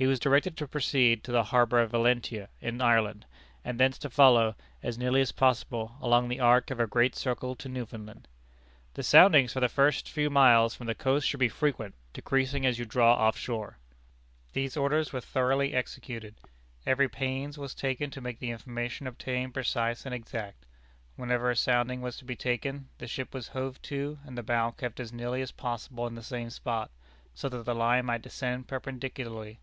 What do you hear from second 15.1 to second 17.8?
were thoroughly executed. Every pains was